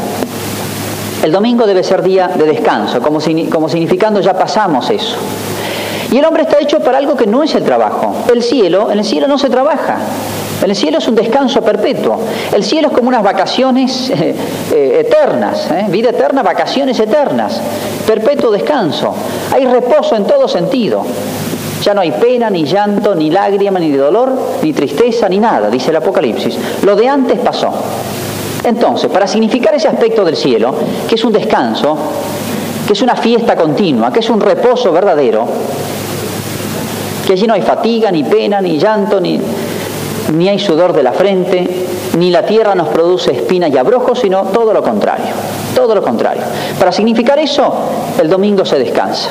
El 1.24 1.32
domingo 1.32 1.68
debe 1.68 1.84
ser 1.84 2.02
día 2.02 2.30
de 2.30 2.46
descanso, 2.46 3.02
como, 3.02 3.20
como 3.52 3.68
significando 3.68 4.22
ya 4.22 4.38
pasamos 4.38 4.90
eso. 4.90 5.18
Y 6.12 6.18
el 6.18 6.26
hombre 6.26 6.44
está 6.44 6.60
hecho 6.60 6.80
para 6.80 7.00
algo 7.00 7.16
que 7.16 7.28
no 7.28 7.44
es 7.44 7.54
el 7.56 7.64
trabajo. 7.64 8.16
El 8.34 8.42
cielo, 8.42 8.92
en 8.92 9.00
el 9.00 9.06
cielo 9.06 9.28
no 9.28 9.38
se 9.38 9.50
trabaja. 9.50 9.98
El 10.64 10.76
cielo 10.76 10.98
es 10.98 11.08
un 11.08 11.16
descanso 11.16 11.62
perpetuo. 11.62 12.18
El 12.54 12.64
cielo 12.64 12.88
es 12.88 12.94
como 12.94 13.10
unas 13.10 13.24
vacaciones 13.24 14.10
eh, 14.10 14.36
eh, 14.74 15.06
eternas, 15.06 15.70
¿eh? 15.72 15.86
vida 15.90 16.10
eterna, 16.10 16.44
vacaciones 16.44 17.00
eternas, 17.00 17.62
perpetuo 18.08 18.52
descanso. 18.52 19.14
Hay 19.54 19.66
reposo 19.66 20.16
en 20.16 20.26
todo 20.26 20.48
sentido. 20.48 21.04
Ya 21.84 21.94
no 21.94 22.02
hay 22.02 22.12
pena, 22.12 22.50
ni 22.50 22.66
llanto, 22.66 23.14
ni 23.14 23.30
lágrima, 23.30 23.80
ni 23.80 23.92
dolor, 23.92 24.32
ni 24.64 24.74
tristeza, 24.74 25.30
ni 25.30 25.40
nada, 25.40 25.70
dice 25.70 25.92
el 25.92 25.98
Apocalipsis. 25.98 26.58
Lo 26.84 26.96
de 26.96 27.08
antes 27.08 27.38
pasó. 27.40 27.72
Entonces, 28.64 29.12
para 29.12 29.28
significar 29.28 29.76
ese 29.76 29.88
aspecto 29.88 30.26
del 30.26 30.36
cielo, 30.36 30.74
que 31.08 31.14
es 31.14 31.24
un 31.24 31.32
descanso, 31.32 31.96
que 32.88 32.94
es 32.94 33.02
una 33.04 33.16
fiesta 33.16 33.56
continua, 33.56 34.12
que 34.12 34.22
es 34.22 34.30
un 34.32 34.42
reposo 34.42 34.92
verdadero, 34.92 35.46
que 37.28 37.34
allí 37.34 37.46
no 37.46 37.54
hay 37.54 37.62
fatiga, 37.62 38.12
ni 38.12 38.24
pena, 38.24 38.62
ni 38.62 38.80
llanto, 38.80 39.20
ni, 39.20 39.40
ni 40.34 40.50
hay 40.50 40.60
sudor 40.60 40.94
de 40.94 41.04
la 41.04 41.14
frente, 41.14 41.68
ni 42.18 42.32
la 42.32 42.46
tierra 42.46 42.76
nos 42.76 42.90
produce 42.90 43.32
espinas 43.32 43.72
y 43.72 43.78
abrojos, 43.78 44.20
sino 44.20 44.44
todo 44.44 44.74
lo 44.74 44.82
contrario, 44.82 45.34
todo 45.76 45.96
lo 45.96 46.02
contrario. 46.02 46.44
Para 46.80 46.92
significar 46.92 47.40
eso, 47.40 47.74
el 48.20 48.30
domingo 48.30 48.66
se 48.66 48.80
descansa. 48.80 49.30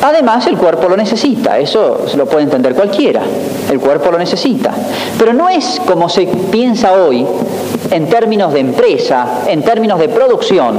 Además, 0.00 0.46
el 0.46 0.56
cuerpo 0.56 0.88
lo 0.88 0.96
necesita, 0.96 1.58
eso 1.58 2.06
se 2.06 2.16
lo 2.16 2.26
puede 2.26 2.44
entender 2.44 2.74
cualquiera, 2.74 3.20
el 3.70 3.80
cuerpo 3.80 4.12
lo 4.12 4.18
necesita. 4.18 4.72
Pero 5.18 5.32
no 5.32 5.48
es 5.48 5.80
como 5.84 6.08
se 6.08 6.26
piensa 6.26 6.92
hoy 6.92 7.26
en 7.90 8.08
términos 8.08 8.52
de 8.52 8.60
empresa, 8.60 9.40
en 9.48 9.62
términos 9.62 9.98
de 9.98 10.08
producción, 10.08 10.78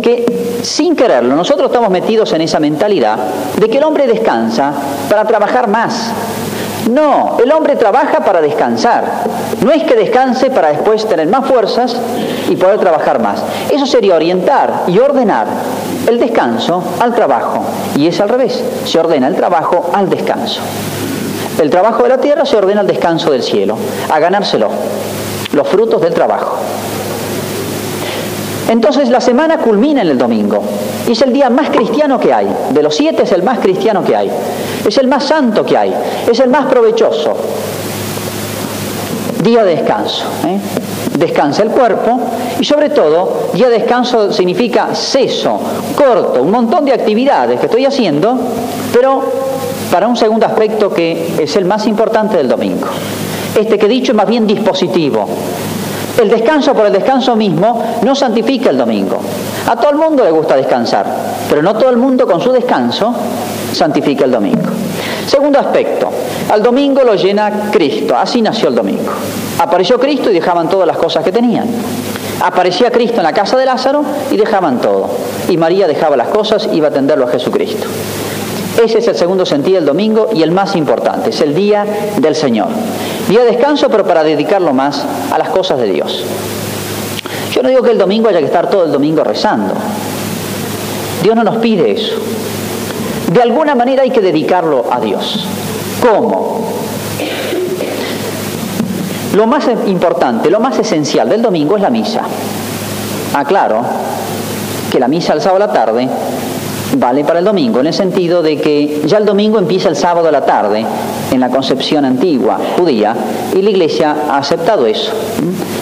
que 0.00 0.24
sin 0.62 0.94
quererlo 0.94 1.34
nosotros 1.34 1.66
estamos 1.66 1.90
metidos 1.90 2.32
en 2.32 2.42
esa 2.42 2.60
mentalidad 2.60 3.18
de 3.56 3.68
que 3.68 3.78
el 3.78 3.84
hombre 3.84 4.06
descansa 4.06 4.72
para 5.08 5.24
trabajar 5.24 5.68
más. 5.68 6.12
No, 6.90 7.36
el 7.42 7.52
hombre 7.52 7.76
trabaja 7.76 8.20
para 8.24 8.40
descansar. 8.40 9.04
No 9.60 9.70
es 9.70 9.84
que 9.84 9.94
descanse 9.94 10.50
para 10.50 10.68
después 10.68 11.06
tener 11.06 11.28
más 11.28 11.46
fuerzas 11.46 11.96
y 12.48 12.56
poder 12.56 12.78
trabajar 12.78 13.20
más. 13.20 13.42
Eso 13.70 13.86
sería 13.86 14.16
orientar 14.16 14.84
y 14.88 14.98
ordenar 14.98 15.46
el 16.08 16.18
descanso 16.18 16.82
al 16.98 17.14
trabajo. 17.14 17.64
Y 17.96 18.06
es 18.06 18.20
al 18.20 18.28
revés, 18.28 18.62
se 18.84 18.98
ordena 18.98 19.28
el 19.28 19.36
trabajo 19.36 19.90
al 19.92 20.08
descanso. 20.10 20.60
El 21.60 21.70
trabajo 21.70 22.02
de 22.02 22.08
la 22.08 22.18
tierra 22.18 22.44
se 22.44 22.56
ordena 22.56 22.80
al 22.80 22.86
descanso 22.86 23.30
del 23.30 23.42
cielo, 23.42 23.76
a 24.10 24.18
ganárselo, 24.18 24.68
los 25.52 25.68
frutos 25.68 26.00
del 26.00 26.14
trabajo. 26.14 26.58
Entonces 28.68 29.08
la 29.08 29.20
semana 29.20 29.58
culmina 29.58 30.02
en 30.02 30.08
el 30.08 30.18
domingo 30.18 30.62
y 31.06 31.12
es 31.12 31.22
el 31.22 31.32
día 31.32 31.50
más 31.50 31.70
cristiano 31.70 32.18
que 32.18 32.32
hay. 32.32 32.46
De 32.70 32.82
los 32.82 32.94
siete 32.94 33.24
es 33.24 33.32
el 33.32 33.42
más 33.42 33.58
cristiano 33.58 34.04
que 34.04 34.16
hay. 34.16 34.30
Es 34.86 34.96
el 34.98 35.08
más 35.08 35.24
santo 35.24 35.64
que 35.64 35.76
hay. 35.76 35.94
Es 36.30 36.40
el 36.40 36.48
más 36.48 36.66
provechoso. 36.66 37.34
Día 39.42 39.64
de 39.64 39.76
descanso. 39.76 40.24
¿eh? 40.46 40.58
Descansa 41.18 41.62
el 41.62 41.70
cuerpo 41.70 42.20
y 42.60 42.64
sobre 42.64 42.90
todo, 42.90 43.50
día 43.54 43.68
de 43.68 43.78
descanso 43.80 44.32
significa 44.32 44.94
ceso, 44.94 45.60
corto, 45.96 46.42
un 46.42 46.50
montón 46.50 46.84
de 46.84 46.92
actividades 46.92 47.58
que 47.58 47.66
estoy 47.66 47.84
haciendo, 47.84 48.38
pero 48.92 49.22
para 49.90 50.08
un 50.08 50.16
segundo 50.16 50.46
aspecto 50.46 50.90
que 50.90 51.34
es 51.38 51.54
el 51.56 51.66
más 51.66 51.86
importante 51.86 52.38
del 52.38 52.48
domingo. 52.48 52.86
Este 53.58 53.78
que 53.78 53.86
he 53.86 53.88
dicho 53.88 54.12
es 54.12 54.16
más 54.16 54.26
bien 54.26 54.46
dispositivo. 54.46 55.28
El 56.20 56.28
descanso 56.28 56.74
por 56.74 56.86
el 56.86 56.92
descanso 56.92 57.34
mismo 57.34 57.82
no 58.02 58.14
santifica 58.14 58.70
el 58.70 58.78
domingo. 58.78 59.20
A 59.66 59.76
todo 59.76 59.90
el 59.90 59.96
mundo 59.96 60.24
le 60.24 60.30
gusta 60.30 60.56
descansar, 60.56 61.06
pero 61.48 61.62
no 61.62 61.74
todo 61.74 61.90
el 61.90 61.96
mundo 61.96 62.26
con 62.26 62.40
su 62.40 62.52
descanso 62.52 63.14
santifica 63.72 64.24
el 64.24 64.30
domingo. 64.30 64.68
Segundo 65.26 65.58
aspecto, 65.58 66.10
al 66.50 66.62
domingo 66.62 67.02
lo 67.02 67.14
llena 67.14 67.70
Cristo, 67.70 68.16
así 68.16 68.42
nació 68.42 68.68
el 68.68 68.74
domingo. 68.74 69.12
Apareció 69.58 69.98
Cristo 69.98 70.30
y 70.30 70.34
dejaban 70.34 70.68
todas 70.68 70.86
las 70.86 70.96
cosas 70.96 71.24
que 71.24 71.32
tenían. 71.32 71.66
Aparecía 72.40 72.90
Cristo 72.90 73.18
en 73.18 73.22
la 73.22 73.32
casa 73.32 73.56
de 73.56 73.64
Lázaro 73.64 74.04
y 74.30 74.36
dejaban 74.36 74.80
todo. 74.80 75.08
Y 75.48 75.56
María 75.56 75.86
dejaba 75.86 76.16
las 76.16 76.28
cosas 76.28 76.68
y 76.72 76.76
iba 76.76 76.88
a 76.88 76.90
atenderlo 76.90 77.26
a 77.26 77.30
Jesucristo. 77.30 77.86
Ese 78.82 78.98
es 78.98 79.06
el 79.06 79.14
segundo 79.14 79.46
sentido 79.46 79.76
del 79.76 79.86
domingo 79.86 80.30
y 80.34 80.42
el 80.42 80.50
más 80.50 80.74
importante, 80.74 81.30
es 81.30 81.40
el 81.40 81.54
día 81.54 81.86
del 82.18 82.34
Señor. 82.34 82.66
Día 83.28 83.44
de 83.44 83.52
descanso, 83.52 83.88
pero 83.88 84.04
para 84.04 84.24
dedicarlo 84.24 84.72
más 84.72 85.04
a 85.30 85.38
las 85.38 85.50
cosas 85.50 85.78
de 85.78 85.92
Dios. 85.92 86.24
Yo 87.52 87.62
no 87.62 87.68
digo 87.68 87.82
que 87.82 87.92
el 87.92 87.98
domingo 87.98 88.28
haya 88.28 88.40
que 88.40 88.46
estar 88.46 88.68
todo 88.68 88.84
el 88.84 88.90
domingo 88.90 89.22
rezando. 89.22 89.72
Dios 91.22 91.36
no 91.36 91.44
nos 91.44 91.58
pide 91.58 91.92
eso. 91.92 92.16
De 93.32 93.40
alguna 93.40 93.76
manera 93.76 94.02
hay 94.02 94.10
que 94.10 94.20
dedicarlo 94.20 94.84
a 94.90 94.98
Dios. 94.98 95.46
¿Cómo? 96.00 96.66
Lo 99.36 99.46
más 99.46 99.68
importante, 99.86 100.50
lo 100.50 100.58
más 100.58 100.76
esencial 100.80 101.28
del 101.28 101.40
domingo 101.40 101.76
es 101.76 101.82
la 101.82 101.90
misa. 101.90 102.22
Aclaro 103.32 103.82
que 104.90 104.98
la 104.98 105.06
misa 105.06 105.34
al 105.34 105.40
sábado 105.40 105.62
a 105.62 105.66
la 105.68 105.72
tarde 105.72 106.08
vale 106.96 107.24
para 107.24 107.38
el 107.38 107.44
domingo, 107.44 107.80
en 107.80 107.86
el 107.86 107.94
sentido 107.94 108.42
de 108.42 108.58
que 108.58 109.02
ya 109.06 109.18
el 109.18 109.24
domingo 109.24 109.58
empieza 109.58 109.88
el 109.88 109.96
sábado 109.96 110.28
a 110.28 110.32
la 110.32 110.44
tarde, 110.44 110.84
en 111.30 111.40
la 111.40 111.48
concepción 111.48 112.04
antigua 112.04 112.58
judía, 112.76 113.14
y 113.54 113.62
la 113.62 113.70
iglesia 113.70 114.16
ha 114.30 114.38
aceptado 114.38 114.86
eso. 114.86 115.12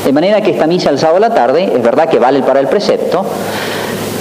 De 0.05 0.13
manera 0.13 0.41
que 0.41 0.51
esta 0.51 0.67
misa 0.67 0.91
el 0.91 0.99
sábado 0.99 1.19
a 1.19 1.29
la 1.29 1.35
tarde 1.35 1.65
es 1.75 1.83
verdad 1.83 2.09
que 2.09 2.19
vale 2.19 2.43
para 2.43 2.61
el 2.61 2.69
precepto, 2.69 3.25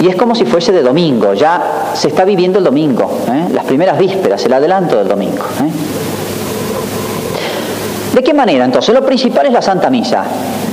y 0.00 0.08
es 0.08 0.16
como 0.16 0.34
si 0.34 0.44
fuese 0.44 0.72
de 0.72 0.82
domingo, 0.82 1.34
ya 1.34 1.90
se 1.94 2.08
está 2.08 2.24
viviendo 2.24 2.58
el 2.58 2.64
domingo, 2.64 3.10
¿eh? 3.28 3.52
las 3.52 3.64
primeras 3.64 3.98
vísperas, 3.98 4.44
el 4.44 4.52
adelanto 4.52 4.96
del 4.96 5.08
domingo. 5.08 5.44
¿eh? 5.62 5.70
¿De 8.14 8.22
qué 8.24 8.34
manera 8.34 8.64
entonces? 8.64 8.94
Lo 8.94 9.04
principal 9.04 9.46
es 9.46 9.52
la 9.52 9.62
Santa 9.62 9.88
Misa. 9.88 10.24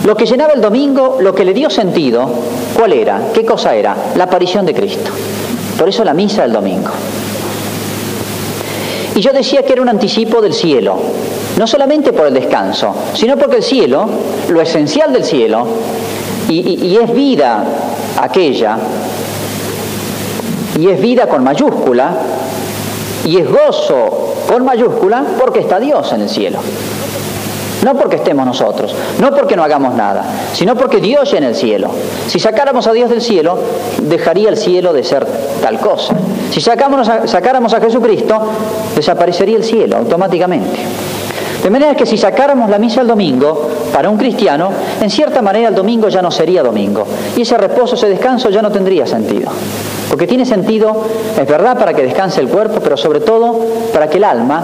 Lo 0.05 0.15
que 0.15 0.25
llenaba 0.25 0.53
el 0.53 0.61
domingo, 0.61 1.17
lo 1.21 1.35
que 1.35 1.45
le 1.45 1.53
dio 1.53 1.69
sentido, 1.69 2.29
¿cuál 2.75 2.93
era? 2.93 3.19
¿Qué 3.33 3.45
cosa 3.45 3.75
era? 3.75 3.95
La 4.15 4.23
aparición 4.23 4.65
de 4.65 4.73
Cristo. 4.73 5.11
Por 5.77 5.89
eso 5.89 6.03
la 6.03 6.13
misa 6.13 6.41
del 6.43 6.53
domingo. 6.53 6.91
Y 9.15 9.21
yo 9.21 9.31
decía 9.33 9.63
que 9.63 9.73
era 9.73 9.81
un 9.81 9.89
anticipo 9.89 10.41
del 10.41 10.53
cielo, 10.53 10.95
no 11.57 11.65
solamente 11.65 12.13
por 12.13 12.27
el 12.27 12.33
descanso, 12.33 12.93
sino 13.13 13.35
porque 13.35 13.57
el 13.57 13.63
cielo, 13.63 14.07
lo 14.49 14.61
esencial 14.61 15.11
del 15.11 15.23
cielo, 15.23 15.65
y, 16.49 16.97
es 17.01 17.13
vida 17.13 17.63
aquella, 18.21 18.77
y 20.79 20.87
es 20.87 21.01
vida 21.01 21.27
con 21.27 21.43
mayúscula, 21.43 22.11
y 23.25 23.37
es 23.37 23.49
gozo 23.49 24.35
con 24.47 24.63
mayúscula, 24.63 25.23
porque 25.39 25.59
está 25.61 25.79
Dios 25.79 26.13
en 26.13 26.21
el 26.21 26.29
cielo. 26.29 26.59
No 27.83 27.95
porque 27.95 28.17
estemos 28.17 28.45
nosotros, 28.45 28.93
no 29.19 29.31
porque 29.31 29.55
no 29.55 29.63
hagamos 29.63 29.93
nada, 29.93 30.23
sino 30.53 30.75
porque 30.75 30.97
Dios 30.99 31.33
en 31.33 31.43
el 31.43 31.55
cielo. 31.55 31.89
Si 32.27 32.39
sacáramos 32.39 32.87
a 32.87 32.93
Dios 32.93 33.09
del 33.09 33.21
cielo, 33.21 33.57
dejaría 34.01 34.49
el 34.49 34.57
cielo 34.57 34.93
de 34.93 35.03
ser 35.03 35.25
tal 35.61 35.79
cosa. 35.79 36.15
Si 36.51 36.59
sacáramos 36.59 37.73
a 37.73 37.81
Jesucristo, 37.81 38.41
desaparecería 38.95 39.57
el 39.57 39.63
cielo 39.63 39.97
automáticamente. 39.97 40.79
De 41.63 41.69
manera 41.69 41.95
que 41.95 42.05
si 42.05 42.17
sacáramos 42.17 42.69
la 42.69 42.79
misa 42.79 43.01
el 43.01 43.07
domingo, 43.07 43.69
para 43.91 44.09
un 44.09 44.17
cristiano, 44.17 44.69
en 45.01 45.09
cierta 45.09 45.41
manera 45.41 45.69
el 45.69 45.75
domingo 45.75 46.07
ya 46.07 46.21
no 46.21 46.31
sería 46.31 46.63
domingo. 46.63 47.05
Y 47.35 47.41
ese 47.41 47.57
reposo, 47.57 47.95
ese 47.95 48.07
descanso 48.07 48.49
ya 48.49 48.61
no 48.61 48.71
tendría 48.71 49.05
sentido. 49.05 49.49
Porque 50.09 50.27
tiene 50.27 50.45
sentido, 50.45 51.03
es 51.37 51.47
verdad, 51.47 51.77
para 51.77 51.93
que 51.93 52.03
descanse 52.03 52.39
el 52.39 52.47
cuerpo, 52.47 52.79
pero 52.81 52.95
sobre 52.95 53.19
todo 53.19 53.59
para 53.91 54.09
que 54.09 54.17
el 54.17 54.23
alma 54.23 54.63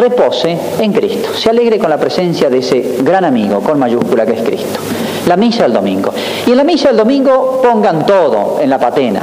repose 0.00 0.56
en 0.78 0.92
Cristo, 0.92 1.34
se 1.34 1.50
alegre 1.50 1.78
con 1.78 1.90
la 1.90 1.98
presencia 1.98 2.48
de 2.48 2.58
ese 2.58 2.96
gran 3.02 3.24
amigo, 3.24 3.60
con 3.60 3.78
mayúscula 3.78 4.24
que 4.24 4.32
es 4.32 4.42
Cristo. 4.42 4.80
La 5.26 5.36
misa 5.36 5.64
del 5.64 5.74
domingo. 5.74 6.12
Y 6.46 6.50
en 6.50 6.56
la 6.56 6.64
misa 6.64 6.88
del 6.88 6.96
domingo 6.96 7.60
pongan 7.62 8.06
todo 8.06 8.58
en 8.60 8.70
la 8.70 8.78
patena. 8.78 9.20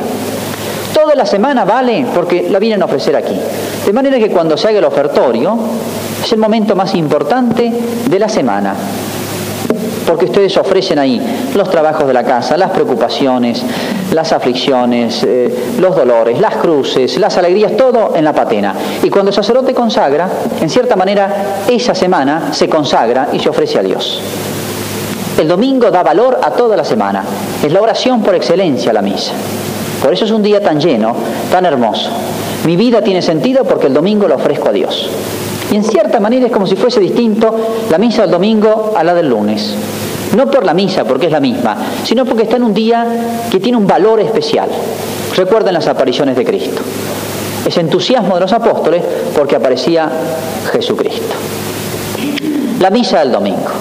Toda 0.93 1.15
la 1.15 1.25
semana 1.25 1.65
vale 1.65 2.05
porque 2.13 2.47
la 2.49 2.59
vienen 2.59 2.81
a 2.81 2.85
ofrecer 2.85 3.15
aquí. 3.15 3.35
De 3.85 3.93
manera 3.93 4.17
que 4.19 4.29
cuando 4.29 4.55
se 4.55 4.67
haga 4.67 4.79
el 4.79 4.85
ofertorio, 4.85 5.57
es 6.23 6.31
el 6.31 6.39
momento 6.39 6.75
más 6.75 6.93
importante 6.95 7.71
de 8.05 8.19
la 8.19 8.29
semana 8.29 8.75
porque 10.07 10.25
ustedes 10.25 10.55
ofrecen 10.55 10.99
ahí 10.99 11.21
los 11.53 11.69
trabajos 11.69 12.07
de 12.07 12.13
la 12.13 12.23
casa, 12.23 12.55
las 12.55 12.71
preocupaciones, 12.71 13.61
las 14.17 14.31
aflicciones, 14.31 15.23
eh, 15.23 15.75
los 15.79 15.95
dolores, 15.95 16.39
las 16.39 16.55
cruces, 16.55 17.19
las 17.19 17.37
alegrías, 17.37 17.77
todo 17.77 18.15
en 18.15 18.25
la 18.25 18.33
patena. 18.33 18.73
Y 19.03 19.11
cuando 19.11 19.29
el 19.29 19.35
sacerdote 19.35 19.75
consagra, 19.75 20.27
en 20.59 20.69
cierta 20.71 20.95
manera, 20.95 21.63
esa 21.69 21.93
semana 21.93 22.51
se 22.51 22.67
consagra 22.67 23.29
y 23.31 23.37
se 23.37 23.47
ofrece 23.47 23.77
a 23.77 23.83
Dios. 23.83 24.19
El 25.37 25.47
domingo 25.47 25.91
da 25.91 26.01
valor 26.01 26.39
a 26.41 26.49
toda 26.49 26.75
la 26.75 26.83
semana. 26.83 27.23
Es 27.63 27.71
la 27.71 27.79
oración 27.79 28.23
por 28.23 28.33
excelencia 28.33 28.91
la 28.91 29.03
misa. 29.03 29.33
Por 30.01 30.11
eso 30.11 30.25
es 30.25 30.31
un 30.31 30.41
día 30.41 30.63
tan 30.63 30.79
lleno, 30.79 31.15
tan 31.51 31.67
hermoso. 31.67 32.09
Mi 32.65 32.75
vida 32.75 33.03
tiene 33.03 33.21
sentido 33.21 33.65
porque 33.65 33.85
el 33.85 33.93
domingo 33.93 34.27
lo 34.27 34.35
ofrezco 34.35 34.69
a 34.69 34.71
Dios. 34.71 35.11
Y 35.71 35.75
en 35.75 35.83
cierta 35.83 36.19
manera 36.19 36.47
es 36.47 36.51
como 36.51 36.65
si 36.65 36.75
fuese 36.75 36.99
distinto 36.99 37.55
la 37.91 37.99
misa 37.99 38.23
del 38.23 38.31
domingo 38.31 38.93
a 38.97 39.03
la 39.03 39.13
del 39.13 39.29
lunes. 39.29 39.75
No 40.37 40.45
por 40.51 40.63
la 40.63 40.75
misa, 40.75 41.03
porque 41.03 41.25
es 41.25 41.31
la 41.31 41.39
misma, 41.39 41.75
sino 42.03 42.23
porque 42.23 42.43
está 42.43 42.57
en 42.57 42.63
un 42.63 42.73
día 42.75 43.07
que 43.49 43.59
tiene 43.59 43.75
un 43.75 43.87
valor 43.87 44.19
especial. 44.19 44.69
Recuerden 45.35 45.73
las 45.73 45.87
apariciones 45.87 46.37
de 46.37 46.45
Cristo. 46.45 46.79
Ese 47.65 47.81
entusiasmo 47.81 48.35
de 48.35 48.41
los 48.41 48.53
apóstoles 48.53 49.01
porque 49.35 49.55
aparecía 49.55 50.07
Jesucristo. 50.71 51.33
La 52.79 52.91
misa 52.91 53.17
del 53.17 53.31
domingo. 53.31 53.71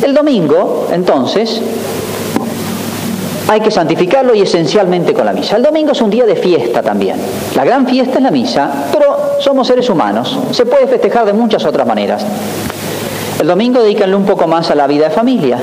El 0.00 0.14
domingo, 0.14 0.86
entonces, 0.92 1.60
hay 3.48 3.60
que 3.60 3.72
santificarlo 3.72 4.36
y 4.36 4.42
esencialmente 4.42 5.12
con 5.12 5.26
la 5.26 5.32
misa. 5.32 5.56
El 5.56 5.64
domingo 5.64 5.90
es 5.90 6.00
un 6.00 6.10
día 6.10 6.24
de 6.24 6.36
fiesta 6.36 6.84
también. 6.84 7.16
La 7.56 7.64
gran 7.64 7.84
fiesta 7.84 8.18
es 8.18 8.22
la 8.22 8.30
misa, 8.30 8.70
pero 8.92 9.40
somos 9.40 9.66
seres 9.66 9.90
humanos. 9.90 10.38
Se 10.52 10.64
puede 10.66 10.86
festejar 10.86 11.26
de 11.26 11.32
muchas 11.32 11.64
otras 11.64 11.84
maneras. 11.84 12.24
El 13.40 13.46
domingo 13.46 13.80
dedícanle 13.80 14.16
un 14.16 14.24
poco 14.24 14.46
más 14.48 14.70
a 14.70 14.74
la 14.74 14.86
vida 14.86 15.08
de 15.08 15.14
familia. 15.14 15.58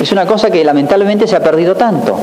Es 0.00 0.12
una 0.12 0.26
cosa 0.26 0.50
que 0.50 0.62
lamentablemente 0.62 1.26
se 1.26 1.34
ha 1.34 1.42
perdido 1.42 1.74
tanto. 1.74 2.18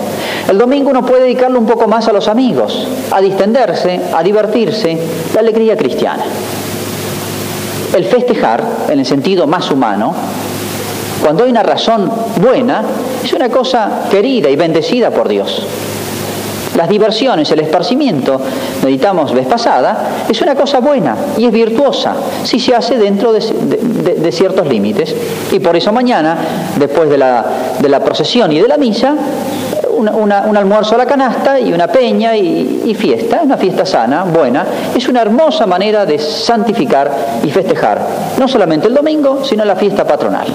El 0.48 0.60
domingo 0.60 0.92
uno 0.92 1.04
puede 1.04 1.24
dedicarle 1.24 1.58
un 1.58 1.66
poco 1.66 1.88
más 1.88 2.08
a 2.08 2.14
los 2.14 2.28
amigos, 2.28 2.88
a 3.10 3.20
distenderse, 3.20 4.00
a 4.14 4.22
divertirse, 4.22 4.98
la 5.34 5.40
alegría 5.40 5.76
cristiana. 5.76 6.24
El 7.96 8.06
festejar, 8.06 8.64
en 8.90 9.00
el 9.00 9.06
sentido 9.06 9.48
más 9.48 9.72
humano, 9.72 10.14
cuando 11.24 11.46
hay 11.46 11.52
una 11.52 11.64
razón 11.64 12.12
buena, 12.42 12.84
es 13.24 13.34
una 13.34 13.50
cosa 13.50 14.04
querida 14.12 14.50
y 14.50 14.56
bendecida 14.56 15.10
por 15.10 15.30
Dios. 15.30 15.66
Las 16.76 16.90
diversiones, 16.90 17.52
el 17.52 17.60
esparcimiento, 17.60 18.42
meditamos 18.84 19.32
vez 19.32 19.46
pasada, 19.46 20.26
es 20.28 20.42
una 20.42 20.56
cosa 20.56 20.80
buena 20.80 21.16
y 21.38 21.46
es 21.46 21.52
virtuosa 21.52 22.16
si 22.44 22.60
se 22.60 22.74
hace 22.74 22.98
dentro 22.98 23.32
de, 23.32 24.32
ciertos 24.32 24.68
límites. 24.68 25.16
Y 25.52 25.60
por 25.60 25.76
eso 25.76 25.92
mañana, 25.92 26.38
después 26.78 27.10
de 27.10 27.18
la, 27.18 28.00
procesión 28.04 28.52
y 28.52 28.60
de 28.60 28.68
la 28.68 28.78
misa, 28.78 29.16
un 29.98 30.58
almuerzo 30.58 30.96
a 30.96 30.98
la 30.98 31.06
canasta 31.06 31.60
y 31.60 31.72
una 31.72 31.88
peña 31.88 32.36
y, 32.36 32.82
y, 32.86 32.96
fiesta, 32.96 33.42
una 33.44 33.58
fiesta 33.58 33.86
sana, 33.86 34.24
buena, 34.24 34.66
es 34.96 35.08
una 35.08 35.22
hermosa 35.22 35.68
manera 35.68 36.06
de 36.06 36.18
santificar 36.18 37.12
y 37.44 37.52
festejar, 37.52 38.02
no 38.40 38.48
solamente 38.48 38.88
el 38.88 38.96
domingo, 38.96 39.46
sino 39.46 39.64
la 39.64 39.76
fiesta 39.76 40.06
patronal. 40.06 40.48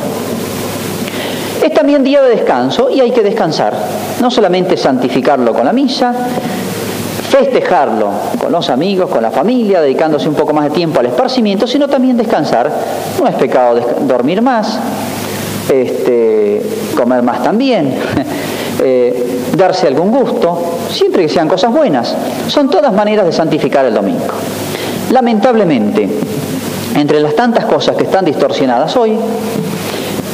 Es 1.63 1.73
también 1.73 2.05
día 2.05 2.23
de 2.23 2.31
descanso 2.31 2.91
y 2.91 3.01
hay 3.01 3.11
que 3.13 3.23
descansar. 3.23 3.75
No 4.21 4.31
solamente 4.31 4.77
santificarlo 4.77 5.53
con 5.53 5.65
la 5.65 5.73
misa, 5.73 6.13
festejarlo 7.29 8.11
con 8.41 8.51
los 8.51 8.71
amigos, 8.71 9.11
con 9.11 9.23
la 9.23 9.31
familia, 9.31 9.81
dedicándose 9.81 10.29
un 10.29 10.35
poco 10.35 10.53
más 10.53 10.65
de 10.65 10.71
tiempo 10.71 11.01
al 11.01 11.07
esparcimiento, 11.07 11.67
sino 11.67 11.87
también 11.89 12.17
descansar. 12.17 12.71
No 13.21 13.27
es 13.29 13.35
pecado 13.35 13.81
dormir 14.07 14.41
más, 14.43 14.79
este, 15.69 16.63
comer 16.97 17.23
más 17.23 17.43
también, 17.43 17.95
eh, 18.83 19.43
darse 19.57 19.87
algún 19.87 20.11
gusto, 20.11 20.79
siempre 20.91 21.23
que 21.23 21.29
sean 21.29 21.49
cosas 21.49 21.73
buenas. 21.73 22.15
Son 22.49 22.71
todas 22.71 22.93
maneras 22.93 23.27
de 23.27 23.33
santificar 23.33 23.85
el 23.85 23.95
domingo. 23.95 24.35
Lamentablemente, 25.11 26.09
entre 26.95 27.21
las 27.21 27.35
tantas 27.35 27.67
cosas 27.67 27.97
que 27.97 28.05
están 28.05 28.25
distorsionadas 28.25 28.97
hoy, 28.97 29.19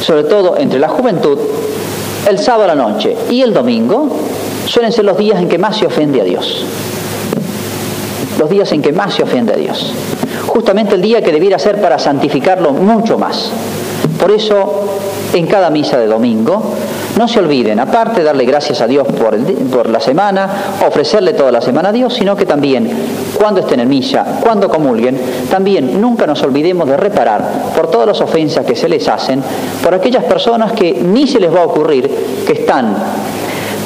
sobre 0.00 0.24
todo 0.24 0.56
entre 0.58 0.78
la 0.78 0.88
juventud, 0.88 1.38
el 2.28 2.38
sábado 2.38 2.64
a 2.64 2.74
la 2.74 2.74
noche 2.74 3.16
y 3.30 3.42
el 3.42 3.52
domingo 3.52 4.08
suelen 4.66 4.92
ser 4.92 5.04
los 5.04 5.18
días 5.18 5.38
en 5.40 5.48
que 5.48 5.58
más 5.58 5.76
se 5.76 5.86
ofende 5.86 6.20
a 6.20 6.24
Dios. 6.24 6.64
Los 8.38 8.50
días 8.50 8.72
en 8.72 8.82
que 8.82 8.92
más 8.92 9.14
se 9.14 9.22
ofende 9.22 9.52
a 9.52 9.56
Dios. 9.56 9.92
Justamente 10.46 10.94
el 10.94 11.02
día 11.02 11.22
que 11.22 11.32
debiera 11.32 11.58
ser 11.58 11.80
para 11.80 11.98
santificarlo 11.98 12.72
mucho 12.72 13.18
más. 13.18 13.50
Por 14.18 14.30
eso, 14.30 14.84
en 15.32 15.46
cada 15.46 15.70
misa 15.70 15.98
de 15.98 16.06
domingo, 16.06 16.62
no 17.16 17.28
se 17.28 17.38
olviden, 17.38 17.78
aparte 17.78 18.20
de 18.20 18.26
darle 18.26 18.44
gracias 18.44 18.80
a 18.80 18.86
Dios 18.86 19.06
por, 19.06 19.88
la 19.88 20.00
semana, 20.00 20.48
ofrecerle 20.86 21.32
toda 21.32 21.52
la 21.52 21.60
semana 21.60 21.90
a 21.90 21.92
Dios, 21.92 22.14
sino 22.14 22.34
que 22.36 22.46
también 22.46 22.90
cuando 23.38 23.60
estén 23.60 23.80
en 23.80 23.88
misa, 23.88 24.40
cuando 24.40 24.68
comulguen, 24.68 25.18
también 25.50 26.00
nunca 26.00 26.26
nos 26.26 26.42
olvidemos 26.42 26.88
de 26.88 26.96
reparar 26.96 27.72
por 27.74 27.90
todas 27.90 28.06
las 28.06 28.20
ofensas 28.20 28.64
que 28.64 28.74
se 28.74 28.88
les 28.88 29.06
hacen, 29.08 29.42
por 29.82 29.94
aquellas 29.94 30.24
personas 30.24 30.72
que 30.72 30.92
ni 30.92 31.26
se 31.26 31.38
les 31.38 31.54
va 31.54 31.62
a 31.62 31.66
ocurrir 31.66 32.10
que 32.46 32.52
están, 32.52 32.96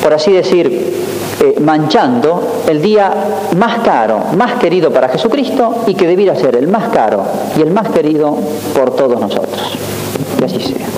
por 0.03 0.15
así 0.15 0.33
decir, 0.33 1.09
eh, 1.41 1.55
manchando 1.61 2.63
el 2.67 2.83
día 2.83 3.13
más 3.57 3.81
caro, 3.81 4.25
más 4.37 4.55
querido 4.55 4.91
para 4.91 5.09
Jesucristo 5.09 5.85
y 5.87 5.95
que 5.95 6.07
debiera 6.07 6.35
ser 6.35 6.57
el 6.57 6.67
más 6.67 6.89
caro 6.89 7.23
y 7.57 7.63
el 7.63 7.71
más 7.71 7.91
querido 7.91 8.37
por 8.75 8.97
todos 8.97 9.21
nosotros. 9.21 9.79
Que 10.39 10.45
así 10.45 10.61
sea. 10.61 10.98